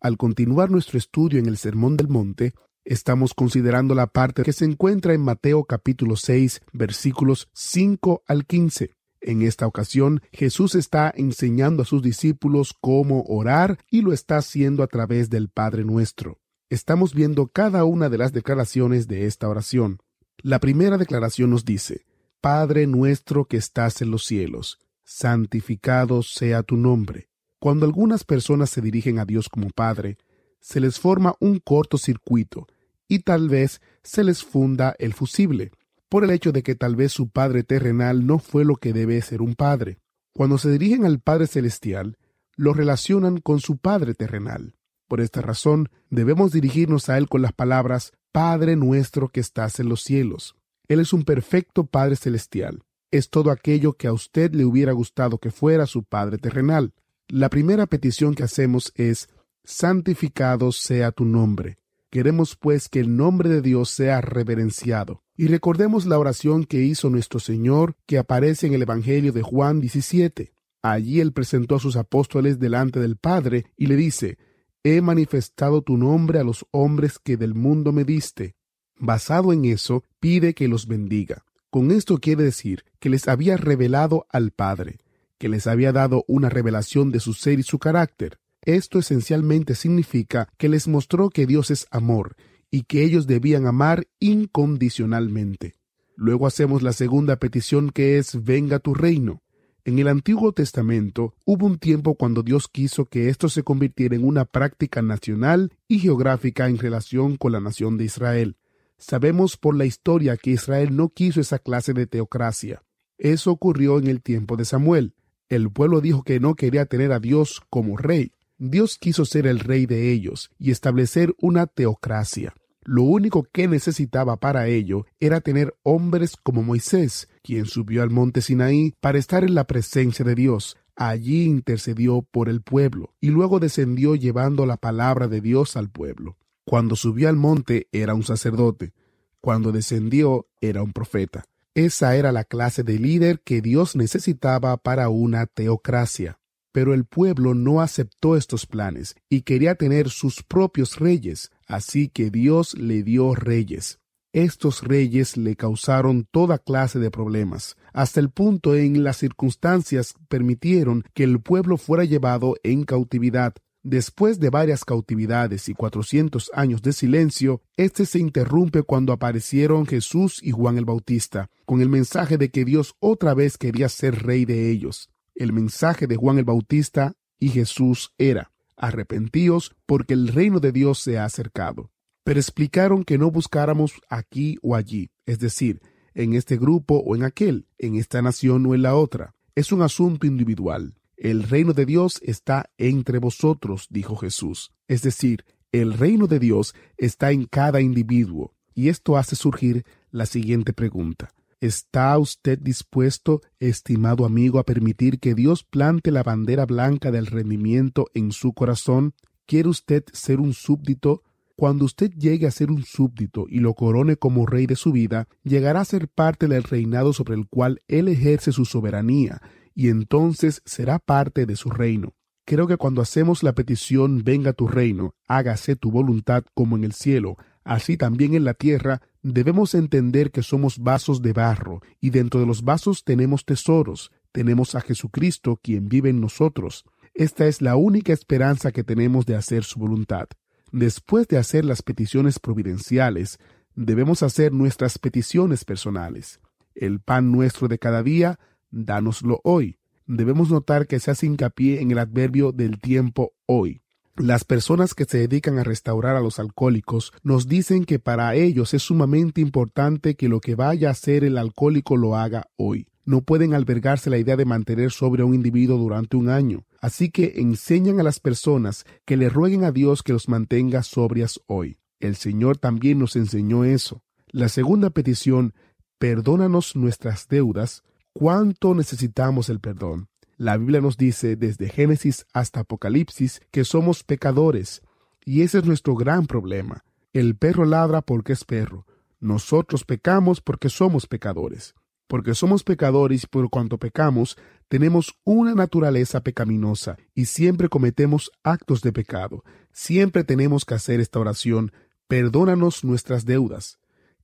[0.00, 2.54] Al continuar nuestro estudio en el Sermón del Monte,
[2.84, 8.94] estamos considerando la parte que se encuentra en Mateo capítulo 6 versículos 5 al 15.
[9.20, 14.84] En esta ocasión, Jesús está enseñando a sus discípulos cómo orar y lo está haciendo
[14.84, 16.38] a través del Padre nuestro.
[16.70, 19.98] Estamos viendo cada una de las declaraciones de esta oración.
[20.40, 22.04] La primera declaración nos dice,
[22.40, 27.27] Padre nuestro que estás en los cielos, santificado sea tu nombre.
[27.58, 30.18] Cuando algunas personas se dirigen a Dios como Padre,
[30.60, 32.66] se les forma un cortocircuito
[33.08, 35.72] y tal vez se les funda el fusible
[36.08, 39.20] por el hecho de que tal vez su Padre terrenal no fue lo que debe
[39.22, 39.98] ser un Padre.
[40.32, 42.16] Cuando se dirigen al Padre celestial,
[42.56, 44.74] lo relacionan con su Padre terrenal.
[45.06, 49.88] Por esta razón, debemos dirigirnos a Él con las palabras Padre nuestro que estás en
[49.88, 50.54] los cielos.
[50.86, 52.82] Él es un perfecto Padre celestial.
[53.10, 56.92] Es todo aquello que a usted le hubiera gustado que fuera su Padre terrenal.
[57.30, 59.28] La primera petición que hacemos es
[59.62, 61.76] santificado sea tu nombre.
[62.08, 65.22] Queremos pues que el nombre de Dios sea reverenciado.
[65.36, 69.78] Y recordemos la oración que hizo nuestro Señor que aparece en el Evangelio de Juan
[69.78, 70.54] 17.
[70.80, 74.38] Allí él presentó a sus apóstoles delante del Padre y le dice,
[74.82, 78.54] He manifestado tu nombre a los hombres que del mundo me diste.
[78.96, 81.44] Basado en eso, pide que los bendiga.
[81.68, 84.98] Con esto quiere decir que les había revelado al Padre,
[85.38, 88.38] que les había dado una revelación de su ser y su carácter.
[88.62, 92.36] Esto esencialmente significa que les mostró que Dios es amor
[92.70, 95.76] y que ellos debían amar incondicionalmente.
[96.16, 99.42] Luego hacemos la segunda petición que es venga tu reino.
[99.84, 104.24] En el Antiguo Testamento hubo un tiempo cuando Dios quiso que esto se convirtiera en
[104.24, 108.56] una práctica nacional y geográfica en relación con la nación de Israel.
[108.98, 112.82] Sabemos por la historia que Israel no quiso esa clase de teocracia.
[113.16, 115.14] Eso ocurrió en el tiempo de Samuel.
[115.48, 119.60] El pueblo dijo que no quería tener a Dios como rey, Dios quiso ser el
[119.60, 122.54] rey de ellos y establecer una teocracia.
[122.82, 128.40] Lo único que necesitaba para ello era tener hombres como Moisés, quien subió al monte
[128.40, 130.76] Sinaí para estar en la presencia de Dios.
[130.96, 136.36] Allí intercedió por el pueblo y luego descendió llevando la palabra de Dios al pueblo.
[136.64, 138.92] Cuando subió al monte era un sacerdote,
[139.40, 141.44] cuando descendió era un profeta.
[141.78, 146.40] Esa era la clase de líder que Dios necesitaba para una teocracia.
[146.72, 152.32] Pero el pueblo no aceptó estos planes y quería tener sus propios reyes, así que
[152.32, 154.00] Dios le dio reyes.
[154.32, 161.04] Estos reyes le causaron toda clase de problemas, hasta el punto en las circunstancias permitieron
[161.14, 163.54] que el pueblo fuera llevado en cautividad.
[163.90, 170.40] Después de varias cautividades y cuatrocientos años de silencio, este se interrumpe cuando aparecieron Jesús
[170.42, 174.44] y Juan el Bautista, con el mensaje de que Dios otra vez quería ser rey
[174.44, 175.08] de ellos.
[175.34, 180.98] El mensaje de Juan el Bautista y Jesús era, arrepentíos porque el reino de Dios
[180.98, 181.90] se ha acercado.
[182.24, 185.80] Pero explicaron que no buscáramos aquí o allí, es decir,
[186.12, 189.34] en este grupo o en aquel, en esta nación o en la otra.
[189.54, 190.97] Es un asunto individual.
[191.18, 194.70] El reino de Dios está entre vosotros, dijo Jesús.
[194.86, 198.54] Es decir, el reino de Dios está en cada individuo.
[198.72, 201.30] Y esto hace surgir la siguiente pregunta.
[201.60, 208.06] ¿Está usted dispuesto, estimado amigo, a permitir que Dios plante la bandera blanca del rendimiento
[208.14, 209.12] en su corazón?
[209.44, 211.24] ¿Quiere usted ser un súbdito?
[211.56, 215.26] Cuando usted llegue a ser un súbdito y lo corone como rey de su vida,
[215.42, 219.42] llegará a ser parte del reinado sobre el cual él ejerce su soberanía,
[219.78, 222.14] y entonces será parte de su reino.
[222.44, 226.92] Creo que cuando hacemos la petición venga tu reino, hágase tu voluntad como en el
[226.92, 232.40] cielo, así también en la tierra, Debemos entender que somos vasos de barro, y dentro
[232.40, 236.84] de los vasos tenemos tesoros, tenemos a Jesucristo quien vive en nosotros.
[237.14, 240.28] Esta es la única esperanza que tenemos de hacer su voluntad.
[240.70, 243.38] Después de hacer las peticiones providenciales,
[243.74, 246.40] debemos hacer nuestras peticiones personales.
[246.74, 248.38] El pan nuestro de cada día,
[248.70, 249.78] dánoslo hoy.
[250.06, 253.82] Debemos notar que se hace hincapié en el adverbio del tiempo hoy.
[254.16, 258.74] Las personas que se dedican a restaurar a los alcohólicos nos dicen que para ellos
[258.74, 262.88] es sumamente importante que lo que vaya a hacer el alcohólico lo haga hoy.
[263.04, 267.10] No pueden albergarse la idea de mantener sobre a un individuo durante un año, así
[267.10, 271.78] que enseñan a las personas que le rueguen a Dios que los mantenga sobrias hoy.
[272.00, 274.02] El Señor también nos enseñó eso.
[274.30, 275.54] La segunda petición,
[275.98, 277.82] perdónanos nuestras deudas,
[278.18, 280.08] cuánto necesitamos el perdón.
[280.38, 284.82] La Biblia nos dice desde Génesis hasta Apocalipsis que somos pecadores,
[285.24, 286.82] y ese es nuestro gran problema.
[287.12, 288.86] El perro ladra porque es perro.
[289.20, 291.76] Nosotros pecamos porque somos pecadores.
[292.08, 294.36] Porque somos pecadores y por cuanto pecamos,
[294.66, 299.44] Tenemos una naturaleza pecaminosa y siempre cometemos actos de pecado.
[299.72, 301.72] Siempre tenemos que hacer esta oración.
[302.08, 303.78] Perdónanos nuestras deudas.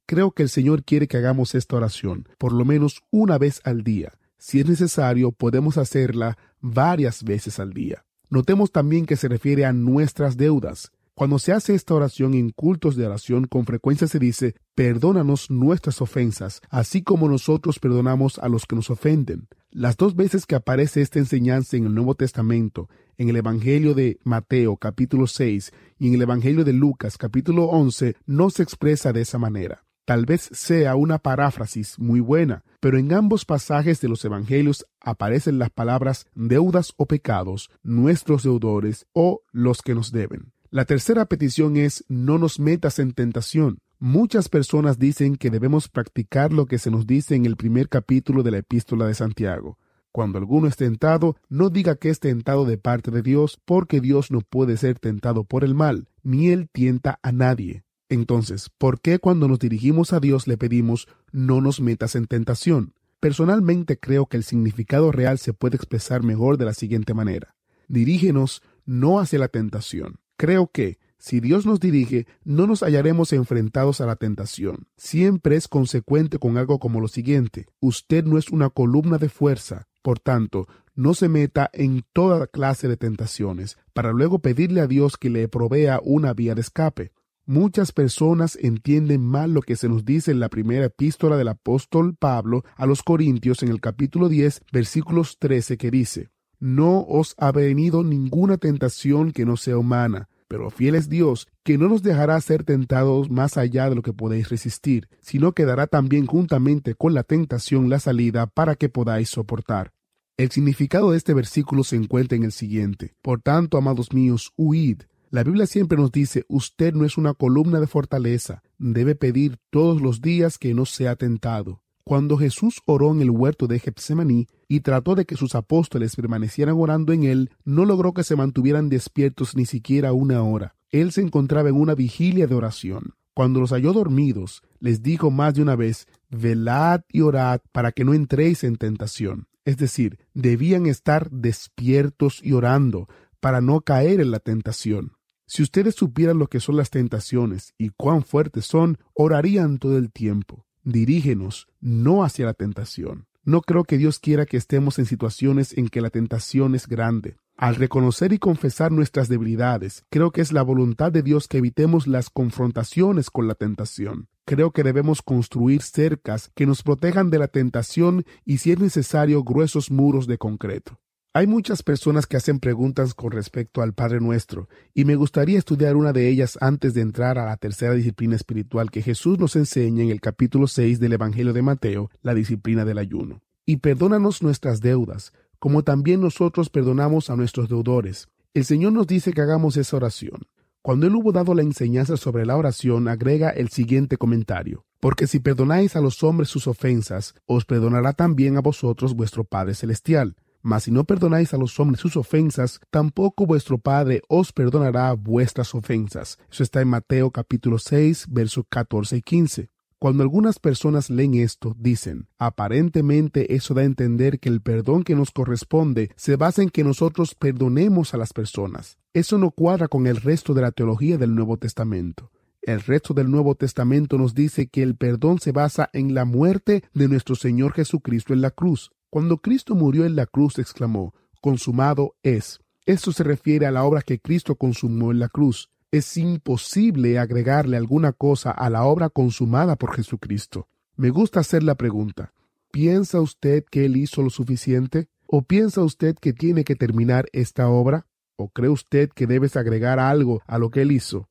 [0.07, 3.83] Creo que el Señor quiere que hagamos esta oración por lo menos una vez al
[3.83, 4.13] día.
[4.37, 8.05] Si es necesario, podemos hacerla varias veces al día.
[8.29, 10.93] Notemos también que se refiere a nuestras deudas.
[11.15, 16.03] Cuando se hace esta oración en cultos de oración, con frecuencia se dice, perdónanos nuestras
[16.03, 19.49] ofensas, así como nosotros perdonamos a los que nos ofenden.
[19.71, 24.19] Las dos veces que aparece esta enseñanza en el Nuevo Testamento, en el Evangelio de
[24.25, 29.23] Mateo capítulo 6 y en el Evangelio de Lucas capítulo 11, no se expresa de
[29.23, 29.85] esa manera.
[30.05, 35.59] Tal vez sea una paráfrasis muy buena, pero en ambos pasajes de los Evangelios aparecen
[35.59, 40.53] las palabras deudas o pecados, nuestros deudores o los que nos deben.
[40.69, 43.79] La tercera petición es no nos metas en tentación.
[43.99, 48.43] Muchas personas dicen que debemos practicar lo que se nos dice en el primer capítulo
[48.43, 49.79] de la epístola de Santiago.
[50.13, 54.31] Cuando alguno es tentado, no diga que es tentado de parte de Dios, porque Dios
[54.31, 57.85] no puede ser tentado por el mal, ni él tienta a nadie.
[58.09, 62.95] Entonces, ¿por qué cuando nos dirigimos a Dios le pedimos no nos metas en tentación?
[63.21, 67.55] Personalmente creo que el significado real se puede expresar mejor de la siguiente manera.
[67.89, 74.01] Dirígenos no hacia la tentación, Creo que, si Dios nos dirige, no nos hallaremos enfrentados
[74.01, 74.89] a la tentación.
[74.97, 77.67] Siempre es consecuente con algo como lo siguiente.
[77.81, 79.87] Usted no es una columna de fuerza.
[80.03, 85.17] Por tanto, no se meta en toda clase de tentaciones, para luego pedirle a Dios
[85.17, 87.13] que le provea una vía de escape.
[87.47, 92.17] Muchas personas entienden mal lo que se nos dice en la primera epístola del apóstol
[92.17, 97.53] Pablo a los Corintios en el capítulo 10, versículos 13, que dice, no os ha
[97.53, 102.41] venido ninguna tentación que no sea humana, pero fiel es Dios, que no nos dejará
[102.41, 107.13] ser tentados más allá de lo que podéis resistir, sino que dará también juntamente con
[107.13, 109.93] la tentación la salida para que podáis soportar.
[110.39, 113.15] El significado de este versículo se encuentra en el siguiente.
[113.21, 115.03] Por tanto, amados míos, huid.
[115.35, 120.01] La Biblia siempre nos dice, usted no es una columna de fortaleza, debe pedir todos
[120.01, 121.83] los días que no sea tentado.
[122.05, 126.77] Cuando Jesús oró en el huerto de Getsemaní y trató de que sus apóstoles permanecieran
[126.79, 130.77] orando en él, no logró que se mantuvieran despiertos ni siquiera una hora.
[130.93, 133.15] Él se encontraba en una vigilia de oración.
[133.35, 138.05] Cuando los halló dormidos, les dijo más de una vez, velad y orad para que
[138.05, 139.49] no entréis en tentación.
[139.65, 143.09] Es decir, debían estar despiertos y orando
[143.41, 145.14] para no caer en la tentación.
[145.47, 150.11] Si ustedes supieran lo que son las tentaciones y cuán fuertes son, orarían todo el
[150.11, 153.27] tiempo dirígenos no hacia la tentación.
[153.43, 157.37] No creo que Dios quiera que estemos en situaciones en que la tentación es grande.
[157.57, 162.07] Al reconocer y confesar nuestras debilidades, creo que es la voluntad de Dios que evitemos
[162.07, 164.29] las confrontaciones con la tentación.
[164.45, 169.45] Creo que debemos construir cercas que nos protejan de la tentación y, si es necesario,
[169.45, 171.01] gruesos muros de concreto.
[171.37, 175.97] Hay muchas personas que hacen preguntas con respecto al Padre Nuestro, y me gustaría estudiar
[175.97, 180.05] una de ellas antes de entrar a la tercera disciplina espiritual que Jesús nos enseña
[180.05, 183.43] en el capítulo 6 del Evangelio de Mateo, la disciplina del ayuno.
[183.67, 188.29] Y perdónanos nuestras deudas, como también nosotros perdonamos a nuestros deudores.
[188.53, 190.43] El Señor nos dice que hagamos esa oración.
[190.83, 194.85] Cuando Él hubo dado la enseñanza sobre la oración, agrega el siguiente comentario.
[195.01, 199.75] Porque si perdonáis a los hombres sus ofensas, os perdonará también a vosotros vuestro Padre
[199.75, 200.37] Celestial.
[200.65, 205.75] Mas si no perdonáis a los hombres sus ofensas, tampoco vuestro Padre os perdonará vuestras
[205.75, 206.39] ofensas.
[206.51, 209.69] Eso está en Mateo capítulo 6, versos 14 y 15.
[209.99, 215.15] Cuando algunas personas leen esto, dicen, aparentemente eso da a entender que el perdón que
[215.15, 218.97] nos corresponde se basa en que nosotros perdonemos a las personas.
[219.13, 222.31] Eso no cuadra con el resto de la teología del Nuevo Testamento.
[222.63, 226.85] El resto del Nuevo Testamento nos dice que el perdón se basa en la muerte
[226.95, 228.91] de nuestro Señor Jesucristo en la cruz.
[229.15, 232.59] Cuando Cristo murió en la cruz, exclamó, consumado es.
[232.85, 235.71] Esto se refiere a la obra que Cristo consumó en la cruz.
[235.93, 240.67] Es imposible agregarle alguna cosa a la obra consumada por Jesucristo.
[240.97, 242.33] Me gusta hacer la pregunta,
[242.73, 245.07] ¿piensa usted que Él hizo lo suficiente?
[245.29, 248.09] ¿O piensa usted que tiene que terminar esta obra?
[248.35, 251.29] ¿O cree usted que debes agregar algo a lo que Él hizo?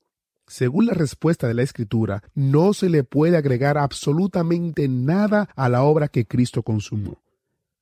[0.48, 5.84] Según la respuesta de la Escritura, no se le puede agregar absolutamente nada a la
[5.84, 7.20] obra que Cristo consumó.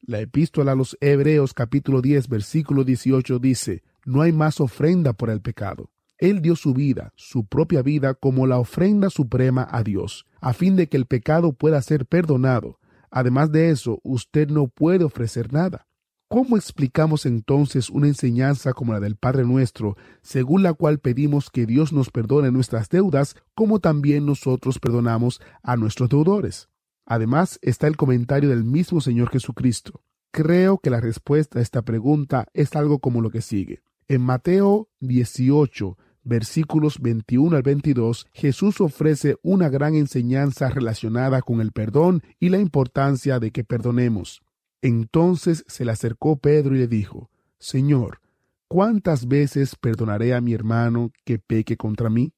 [0.03, 5.29] La epístola a los Hebreos capítulo 10 versículo 18 dice, no hay más ofrenda por
[5.29, 5.91] el pecado.
[6.17, 10.75] Él dio su vida, su propia vida, como la ofrenda suprema a Dios, a fin
[10.75, 12.79] de que el pecado pueda ser perdonado.
[13.12, 15.86] Además de eso, usted no puede ofrecer nada.
[16.27, 21.67] ¿Cómo explicamos entonces una enseñanza como la del Padre nuestro, según la cual pedimos que
[21.67, 26.70] Dios nos perdone nuestras deudas, como también nosotros perdonamos a nuestros deudores?
[27.05, 30.01] Además está el comentario del mismo Señor Jesucristo.
[30.31, 33.81] Creo que la respuesta a esta pregunta es algo como lo que sigue.
[34.08, 41.72] En Mateo 18, versículos 21 al 22, Jesús ofrece una gran enseñanza relacionada con el
[41.72, 44.41] perdón y la importancia de que perdonemos.
[44.81, 47.29] Entonces se le acercó Pedro y le dijo,
[47.60, 48.20] Señor,
[48.67, 52.34] ¿cuántas veces perdonaré a mi hermano que peque contra mí?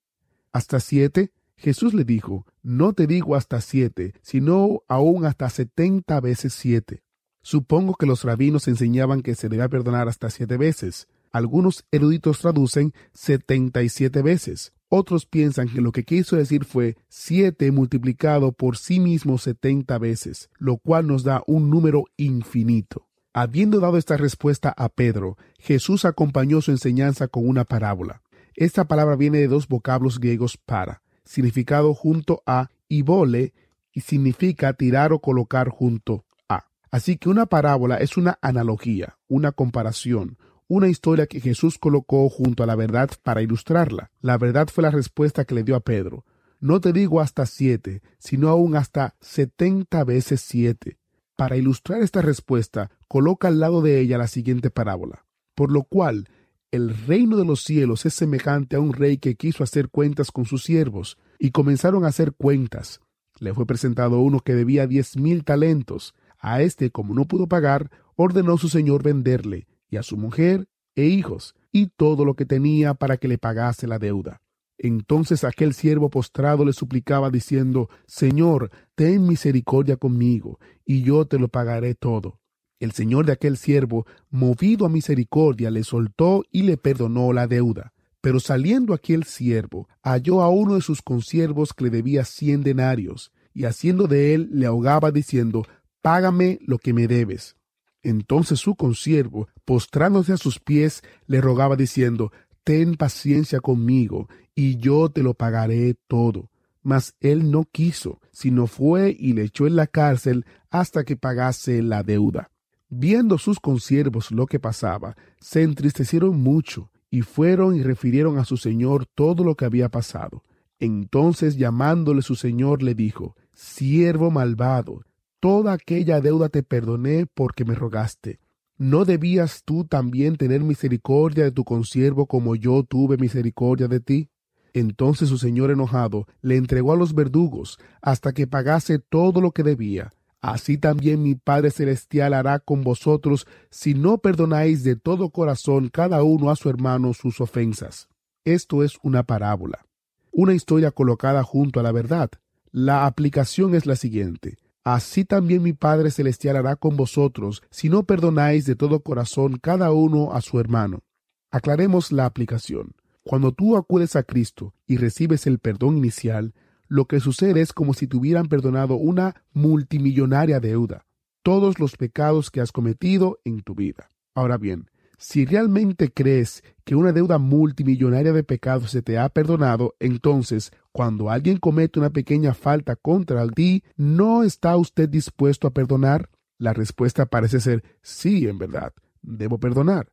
[0.51, 1.31] ¿Hasta siete?
[1.63, 7.03] Jesús le dijo, No te digo hasta siete, sino aún hasta setenta veces siete.
[7.41, 11.07] Supongo que los rabinos enseñaban que se debía perdonar hasta siete veces.
[11.31, 14.73] Algunos eruditos traducen setenta y siete veces.
[14.89, 20.49] Otros piensan que lo que quiso decir fue siete multiplicado por sí mismo setenta veces,
[20.57, 23.07] lo cual nos da un número infinito.
[23.31, 28.21] Habiendo dado esta respuesta a Pedro, Jesús acompañó su enseñanza con una parábola.
[28.53, 33.53] Esta palabra viene de dos vocablos griegos para, significado junto a y vole,
[33.91, 36.65] y significa tirar o colocar junto a.
[36.91, 40.37] Así que una parábola es una analogía, una comparación,
[40.67, 44.11] una historia que Jesús colocó junto a la verdad para ilustrarla.
[44.21, 46.25] La verdad fue la respuesta que le dio a Pedro.
[46.59, 50.97] No te digo hasta siete, sino aún hasta setenta veces siete.
[51.35, 55.25] Para ilustrar esta respuesta, coloca al lado de ella la siguiente parábola.
[55.55, 56.29] Por lo cual,
[56.73, 60.45] el reino de los cielos es semejante a un rey que quiso hacer cuentas con
[60.45, 62.99] sus siervos, y comenzaron a hacer cuentas.
[63.37, 66.15] Le fue presentado uno que debía diez mil talentos.
[66.39, 71.05] A éste, como no pudo pagar, ordenó su señor venderle, y a su mujer e
[71.05, 74.41] hijos, y todo lo que tenía para que le pagase la deuda.
[74.79, 81.49] Entonces aquel siervo postrado le suplicaba diciendo, Señor, ten misericordia conmigo, y yo te lo
[81.49, 82.39] pagaré todo.
[82.83, 87.93] El señor de aquel siervo, movido a misericordia, le soltó y le perdonó la deuda.
[88.19, 93.31] Pero saliendo aquel siervo, halló a uno de sus consiervos que le debía cien denarios,
[93.53, 95.65] y haciendo de él le ahogaba diciendo,
[96.01, 97.55] Págame lo que me debes.
[98.01, 102.33] Entonces su consiervo, postrándose a sus pies, le rogaba diciendo,
[102.65, 106.51] Ten paciencia conmigo, y yo te lo pagaré todo.
[106.81, 111.81] Mas él no quiso, sino fue y le echó en la cárcel hasta que pagase
[111.81, 112.49] la deuda.
[112.95, 118.55] Viendo sus consiervos lo que pasaba, se entristecieron mucho, y fueron y refirieron a su
[118.55, 120.43] señor todo lo que había pasado.
[120.79, 125.01] Entonces llamándole su señor le dijo, Siervo malvado,
[125.39, 128.39] toda aquella deuda te perdoné porque me rogaste.
[128.77, 134.29] ¿No debías tú también tener misericordia de tu consiervo como yo tuve misericordia de ti?
[134.71, 139.63] Entonces su señor enojado le entregó a los verdugos hasta que pagase todo lo que
[139.63, 140.13] debía.
[140.43, 146.21] Así también mi Padre Celestial hará con vosotros si no perdonáis de todo corazón cada
[146.21, 148.07] uno a su hermano sus ofensas.
[148.45, 149.87] Esto es una parábola,
[150.31, 152.29] una historia colocada junto a la verdad.
[152.71, 158.03] La aplicación es la siguiente así también mi Padre Celestial hará con vosotros si no
[158.03, 161.03] perdonáis de todo corazón cada uno a su hermano.
[161.51, 162.95] Aclaremos la aplicación.
[163.23, 166.53] Cuando tú acudes a Cristo y recibes el perdón inicial,
[166.93, 171.07] lo que sucede es como si te hubieran perdonado una multimillonaria deuda,
[171.41, 174.09] todos los pecados que has cometido en tu vida.
[174.35, 179.95] Ahora bien, si realmente crees que una deuda multimillonaria de pecados se te ha perdonado,
[179.99, 186.29] entonces, cuando alguien comete una pequeña falta contra ti, ¿no está usted dispuesto a perdonar?
[186.59, 190.11] La respuesta parece ser sí, en verdad, debo perdonar.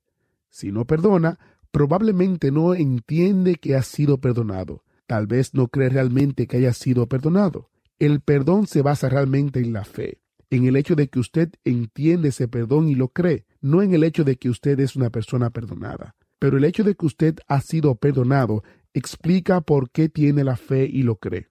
[0.49, 1.39] Si no perdona,
[1.73, 4.83] probablemente no entiende que ha sido perdonado.
[5.11, 7.69] Tal vez no cree realmente que haya sido perdonado.
[7.99, 12.29] El perdón se basa realmente en la fe en el hecho de que usted entiende
[12.29, 15.51] ese perdón y lo cree, no en el hecho de que usted es una persona
[15.51, 16.17] perdonada.
[16.39, 20.87] Pero el hecho de que usted ha sido perdonado explica por qué tiene la fe
[20.87, 21.49] y lo cree.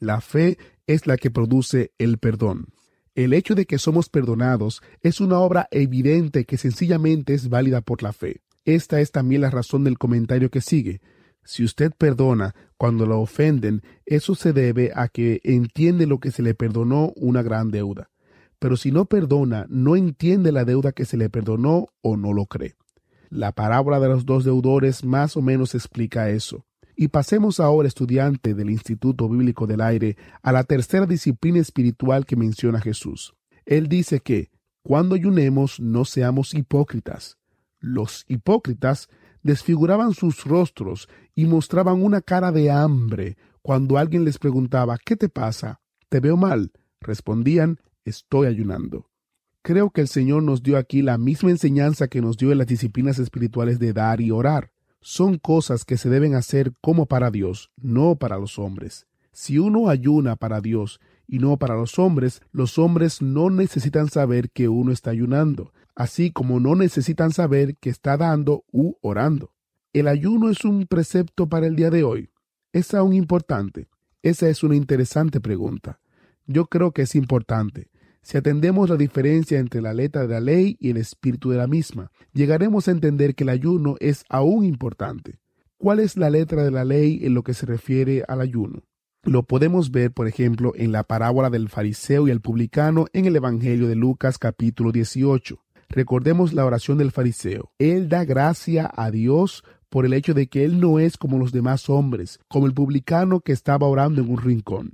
[0.00, 2.68] La fe es la que produce el perdón.
[3.14, 8.02] El hecho de que somos perdonados es una obra evidente que sencillamente es válida por
[8.02, 8.40] la fe.
[8.64, 11.00] Esta es también la razón del comentario que sigue.
[11.48, 16.42] Si usted perdona cuando lo ofenden, eso se debe a que entiende lo que se
[16.42, 18.10] le perdonó una gran deuda
[18.58, 22.46] pero si no perdona, no entiende la deuda que se le perdonó o no lo
[22.46, 22.74] cree.
[23.30, 26.64] La parábola de los dos deudores más o menos explica eso.
[26.96, 32.34] Y pasemos ahora, estudiante del Instituto Bíblico del Aire, a la tercera disciplina espiritual que
[32.34, 33.34] menciona Jesús.
[33.64, 34.50] Él dice que,
[34.82, 37.38] cuando ayunemos, no seamos hipócritas.
[37.78, 39.08] Los hipócritas
[39.42, 45.28] desfiguraban sus rostros y mostraban una cara de hambre cuando alguien les preguntaba ¿Qué te
[45.28, 45.80] pasa?
[46.08, 46.72] ¿Te veo mal?
[47.00, 47.78] Respondían
[48.08, 49.10] estoy ayunando.
[49.62, 52.66] Creo que el Señor nos dio aquí la misma enseñanza que nos dio en las
[52.66, 54.72] disciplinas espirituales de dar y orar.
[55.00, 59.06] Son cosas que se deben hacer como para Dios, no para los hombres.
[59.32, 64.50] Si uno ayuna para Dios y no para los hombres, los hombres no necesitan saber
[64.50, 69.52] que uno está ayunando, así como no necesitan saber que está dando u orando.
[69.92, 72.30] ¿El ayuno es un precepto para el día de hoy?
[72.72, 73.88] ¿Es aún importante?
[74.22, 75.98] Esa es una interesante pregunta.
[76.46, 77.90] Yo creo que es importante.
[78.22, 81.66] Si atendemos la diferencia entre la letra de la ley y el espíritu de la
[81.66, 85.40] misma, llegaremos a entender que el ayuno es aún importante.
[85.78, 88.84] ¿Cuál es la letra de la ley en lo que se refiere al ayuno?
[89.24, 93.34] Lo podemos ver, por ejemplo, en la parábola del fariseo y el publicano en el
[93.34, 95.58] Evangelio de Lucas capítulo 18.
[95.88, 97.72] Recordemos la oración del fariseo.
[97.78, 101.52] Él da gracia a Dios por el hecho de que él no es como los
[101.52, 104.92] demás hombres, como el publicano que estaba orando en un rincón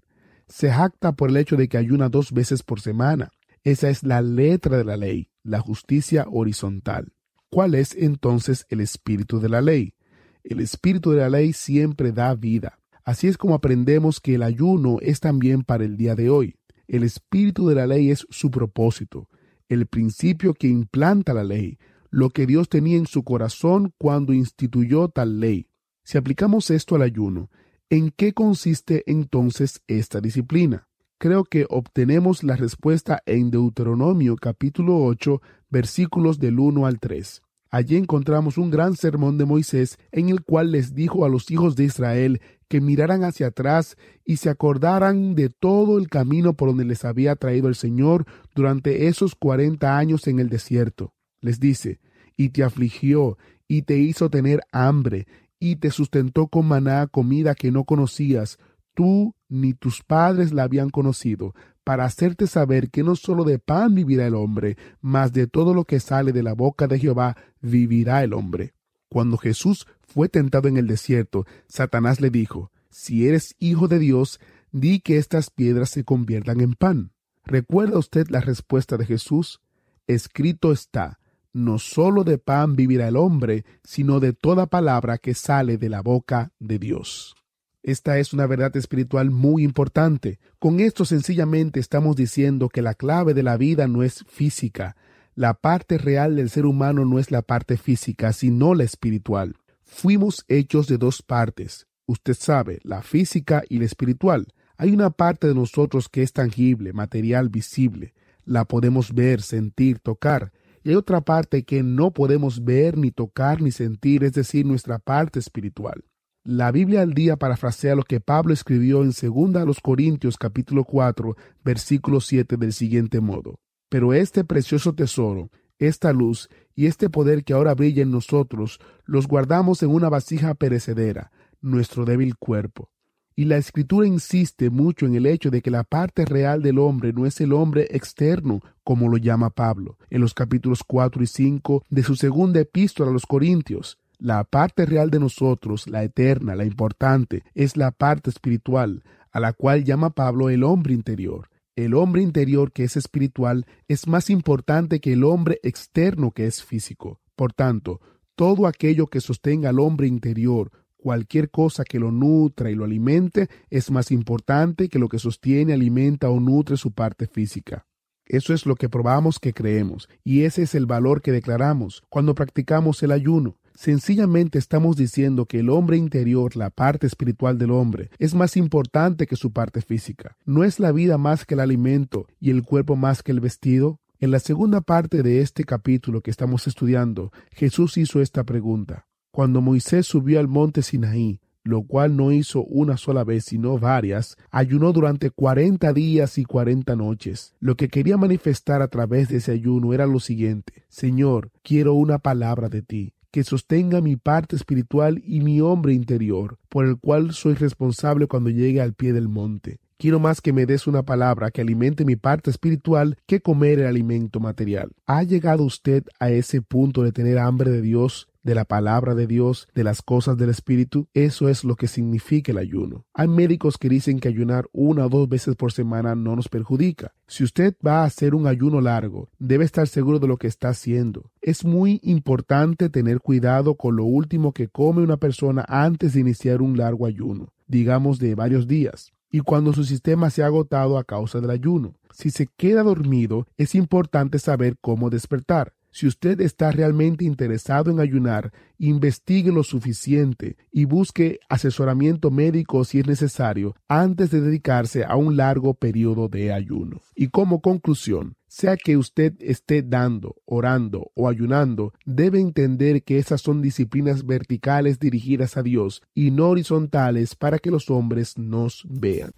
[0.48, 3.30] se jacta por el hecho de que ayuna dos veces por semana.
[3.62, 7.12] Esa es la letra de la ley, la justicia horizontal.
[7.50, 9.94] ¿Cuál es entonces el espíritu de la ley?
[10.42, 12.78] El espíritu de la ley siempre da vida.
[13.04, 16.56] Así es como aprendemos que el ayuno es también para el día de hoy.
[16.86, 19.28] El espíritu de la ley es su propósito,
[19.74, 21.78] el principio que implanta la ley,
[22.10, 25.68] lo que Dios tenía en su corazón cuando instituyó tal ley.
[26.04, 27.50] Si aplicamos esto al ayuno,
[27.90, 30.88] ¿En qué consiste entonces esta disciplina?
[31.18, 37.42] Creo que obtenemos la respuesta en Deuteronomio capítulo 8 versículos del 1 al 3.
[37.70, 41.76] Allí encontramos un gran sermón de Moisés en el cual les dijo a los hijos
[41.76, 42.40] de Israel
[42.74, 47.36] que miraran hacia atrás y se acordaran de todo el camino por donde les había
[47.36, 51.14] traído el Señor durante esos cuarenta años en el desierto.
[51.40, 52.00] Les dice,
[52.36, 53.38] y te afligió,
[53.68, 55.28] y te hizo tener hambre,
[55.60, 58.58] y te sustentó con maná comida que no conocías,
[58.92, 61.54] tú ni tus padres la habían conocido,
[61.84, 65.84] para hacerte saber que no sólo de pan vivirá el hombre, mas de todo lo
[65.84, 68.74] que sale de la boca de Jehová vivirá el hombre.
[69.14, 74.40] Cuando Jesús fue tentado en el desierto, Satanás le dijo, Si eres hijo de Dios,
[74.72, 77.12] di que estas piedras se conviertan en pan.
[77.44, 79.60] ¿Recuerda usted la respuesta de Jesús?
[80.08, 81.20] Escrito está,
[81.52, 86.02] no sólo de pan vivirá el hombre, sino de toda palabra que sale de la
[86.02, 87.36] boca de Dios.
[87.84, 90.40] Esta es una verdad espiritual muy importante.
[90.58, 94.96] Con esto sencillamente estamos diciendo que la clave de la vida no es física.
[95.34, 99.56] La parte real del ser humano no es la parte física, sino la espiritual.
[99.82, 101.86] Fuimos hechos de dos partes.
[102.06, 104.46] Usted sabe, la física y la espiritual.
[104.76, 108.14] Hay una parte de nosotros que es tangible, material, visible.
[108.44, 110.52] La podemos ver, sentir, tocar
[110.84, 114.98] y hay otra parte que no podemos ver, ni tocar, ni sentir, es decir, nuestra
[114.98, 116.04] parte espiritual.
[116.44, 120.84] La Biblia al día parafrasea lo que Pablo escribió en 2 a los Corintios capítulo
[120.84, 123.56] 4, versículo 7 del siguiente modo.
[123.88, 129.26] Pero este precioso tesoro, esta luz y este poder que ahora brilla en nosotros, los
[129.26, 132.90] guardamos en una vasija perecedera, nuestro débil cuerpo
[133.36, 137.12] y la escritura insiste mucho en el hecho de que la parte real del hombre
[137.12, 141.84] no es el hombre externo, como lo llama Pablo, en los capítulos 4 y 5
[141.88, 143.98] de su segunda epístola a los Corintios.
[144.18, 149.52] La parte real de nosotros, la eterna, la importante, es la parte espiritual, a la
[149.52, 151.48] cual llama Pablo el hombre interior.
[151.76, 156.62] El hombre interior que es espiritual es más importante que el hombre externo que es
[156.62, 157.20] físico.
[157.36, 158.00] Por tanto,
[158.36, 160.70] todo aquello que sostenga al hombre interior,
[161.04, 165.74] Cualquier cosa que lo nutra y lo alimente es más importante que lo que sostiene,
[165.74, 167.84] alimenta o nutre su parte física.
[168.24, 172.34] Eso es lo que probamos que creemos, y ese es el valor que declaramos cuando
[172.34, 173.58] practicamos el ayuno.
[173.74, 179.26] Sencillamente estamos diciendo que el hombre interior, la parte espiritual del hombre, es más importante
[179.26, 180.36] que su parte física.
[180.44, 184.00] ¿No es la vida más que el alimento y el cuerpo más que el vestido?
[184.20, 189.60] En la segunda parte de este capítulo que estamos estudiando, Jesús hizo esta pregunta cuando
[189.60, 194.92] Moisés subió al monte Sinaí, lo cual no hizo una sola vez, sino varias, ayunó
[194.92, 197.54] durante cuarenta días y cuarenta noches.
[197.58, 202.20] Lo que quería manifestar a través de ese ayuno era lo siguiente Señor, quiero una
[202.20, 207.32] palabra de ti, que sostenga mi parte espiritual y mi hombre interior, por el cual
[207.32, 209.80] soy responsable cuando llegue al pie del monte.
[210.04, 213.86] Quiero más que me des una palabra que alimente mi parte espiritual que comer el
[213.86, 214.90] alimento material.
[215.06, 219.26] ¿Ha llegado usted a ese punto de tener hambre de Dios de la palabra de
[219.26, 223.06] Dios, de las cosas del Espíritu, eso es lo que significa el ayuno.
[223.14, 227.14] Hay médicos que dicen que ayunar una o dos veces por semana no nos perjudica.
[227.26, 230.68] Si usted va a hacer un ayuno largo, debe estar seguro de lo que está
[230.68, 231.30] haciendo.
[231.40, 236.60] Es muy importante tener cuidado con lo último que come una persona antes de iniciar
[236.60, 241.02] un largo ayuno, digamos de varios días y cuando su sistema se ha agotado a
[241.02, 241.96] causa del ayuno.
[242.12, 245.72] Si se queda dormido, es importante saber cómo despertar.
[245.90, 253.00] Si usted está realmente interesado en ayunar, investigue lo suficiente y busque asesoramiento médico si
[253.00, 257.00] es necesario antes de dedicarse a un largo periodo de ayuno.
[257.16, 263.40] Y como conclusión, sea que usted esté dando, orando o ayunando, debe entender que esas
[263.40, 269.32] son disciplinas verticales dirigidas a Dios y no horizontales para que los hombres nos vean.